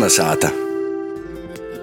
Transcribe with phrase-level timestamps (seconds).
[0.00, 0.48] Kalnasāta.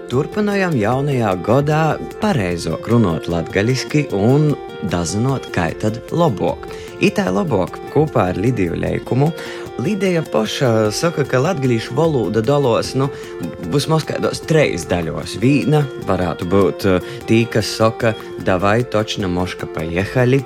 [0.09, 1.81] Turpinājām jaunajā gadā
[2.17, 4.55] pareizo runāt latviešu un
[4.89, 6.65] dazinot, kā tad labāk.
[6.97, 9.29] Itā labāk kopā ar Lidiju Leikumu.
[9.77, 13.11] Lidija paša saka, ka latviešu valoda dalās nu,
[13.69, 15.35] vismaz kādos trīs daļos.
[15.41, 20.41] Viena varētu būt uh, tī, kas saka, davai točna moška pa jehali.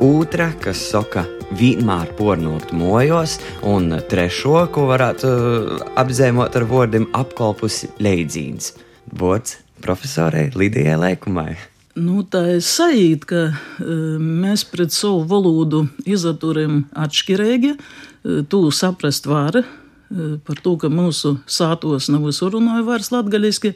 [0.00, 3.36] Otra, kas saka, vienmēr pornogrāfijas mojos,
[3.68, 8.72] un trešo, ko varētu uh, apzīmot ar vārdiem apkalpus leidzīns.
[9.12, 11.69] Bots profesorai Lidijai Leikumai.
[11.98, 17.72] Nu, tā ir sajūta, ka uh, mēs pret savu valodu izturam atšķirīgi.
[17.74, 23.74] Uh, tu saprast vari uh, par to, ka mūsu sātos nav runāja vairs latgaļiski,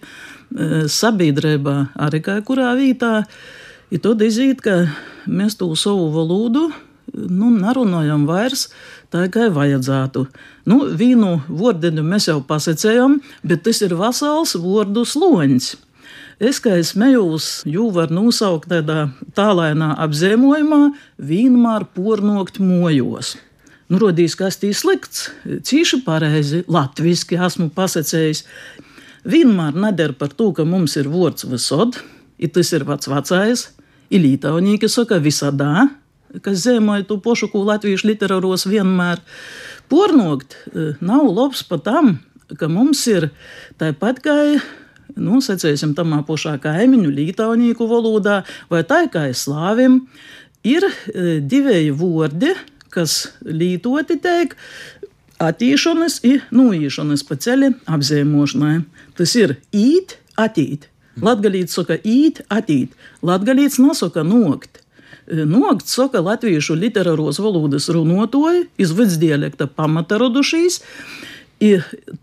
[0.86, 1.74] sabiedrībā
[2.06, 3.24] arī kā kurā vietā.
[3.90, 4.84] Ir tad izīt, ka
[5.26, 6.68] mēs to savu valodu
[7.14, 8.68] nu, nerunājam vairs
[9.10, 10.26] tā, kā vajadzētu.
[10.70, 15.74] Nu, vīnu vārdiņu mēs jau pasakējām, bet tas ir vesels vārdu sloņs.
[16.42, 19.06] Es kā es smējos, jau var nosaukt tādā
[19.38, 20.80] tālēnā apzīmojumā,
[21.22, 23.36] vienmēr pornokt mojos.
[23.86, 28.42] Nu, rodīs, kas tī slikts, cīši pareizi, latviski esmu pasakējis.
[29.30, 32.00] Vienmēr neder par to, ka mums ir vārds visod,
[32.38, 33.68] ir tas ir vats vecais,
[34.10, 35.86] ir lītaunīgi saka visadā,
[36.42, 39.22] kas zīmēja to pošu, ko latviešu literāros vienmēr
[39.92, 40.58] pornokt,
[40.98, 42.16] nav labs pat tam,
[42.58, 43.30] ka mums ir
[43.78, 44.38] tāpat kā
[45.16, 50.02] nu, secēsim tamā pašā kaimiņu, lītaunieku valodā, vai tā kā slāvim,
[50.64, 50.86] ir
[51.44, 52.54] divi vārdi,
[52.94, 54.54] kas lītoti teik
[55.42, 58.76] attīšanas un nuīšanas pa ceļa apzīmošanai.
[59.18, 60.88] Tas ir īt, attīt.
[61.22, 62.94] Latgalīts saka īt, attīt.
[63.22, 64.80] Latgalīts nosaka nokt.
[65.30, 70.80] Nogt saka latviešu literāros valodas runotoji, iz vidsdialekta pamata radušīs.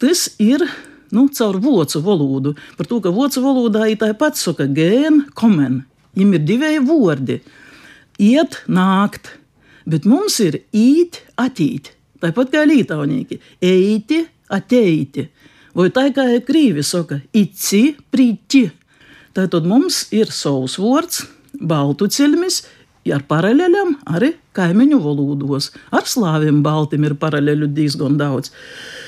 [0.01, 0.67] Tas ir
[1.11, 2.55] nu, caur vācu valodu.
[2.77, 5.83] Par to, ka vācu valodā ir tāpat saka gēna, komen.
[6.15, 7.39] Viņam ir divi vārdi-
[8.31, 9.37] iet, nākt,
[9.85, 11.91] bet mums ir īt, atīt.
[12.21, 15.29] Tāpat kā lītaunieki- eiti, ateiti.
[15.73, 18.71] Vai tā kā krīvi saka- ici, prīķi.
[19.33, 21.25] Tātad mums ir savs vārds,
[21.59, 22.65] baltu cilmis,
[23.09, 25.71] ar paralēļiem arī kaimiņu valodos.
[25.91, 28.51] Ar slāviem baltim ir paralēļu diezgan daudz.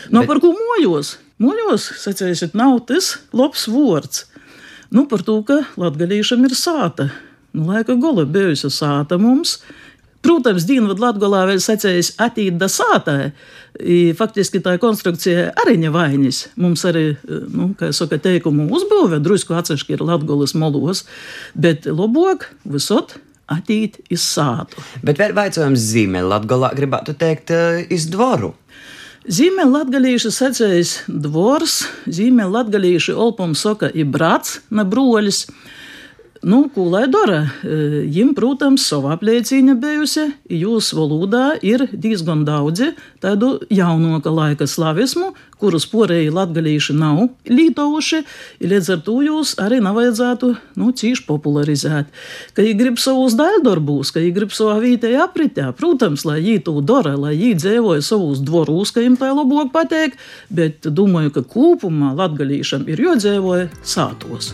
[0.09, 0.28] No Bet...
[0.28, 1.18] par ko mojos?
[1.42, 4.28] Moļos, secēsiet, nav tas labs vārds.
[4.94, 7.10] Nu, par to, ka latgadījušam ir sāta.
[7.54, 9.58] Nu, laika gola bijusi sāta mums.
[10.24, 13.34] Protams, Dienvidu Latvijā vēl secējas attīda sātā.
[14.16, 16.46] Faktiski tā konstrukcija arī nevainis.
[16.62, 21.04] Mums arī, nu, kā jau saka, teikumu uzbūve drusku atsevišķi ir Latvijas molos,
[21.58, 23.18] bet labāk visot
[23.52, 24.80] attīt iz sātu.
[25.04, 27.52] Bet vēl vaicājums zīmē Latvijā gribētu teikt
[27.92, 28.54] iz dvoru.
[29.23, 35.45] Zīmē latgalīši secējis dvors, zīmē latgalīši olpum soka i brats, na broļis.
[36.44, 37.46] Nu, ko lai dara?
[37.64, 40.26] Viņam, protams, sava apliecība bijusi.
[40.52, 42.90] Jūsu valodā ir diezgan daudzi
[43.24, 45.30] tādu jaunāka laika slavismu,
[45.62, 48.20] kurus porēji latgalīši nav lītojuši.
[48.59, 50.52] Līdz ar to jūs arī nevajadzētu
[50.82, 52.12] nu, cīši popularizēt.
[52.52, 56.76] Ka viņi grib savus daļdarbus, ka viņi grib savā vītē apritē, protams, lai viņi to
[56.84, 60.20] dara, lai viņi dzīvoja savus dvorus, ka viņiem tā labāk patīk,
[60.52, 64.52] bet domāju, ka kopumā latgalīšam ir jodzīvoja sātos.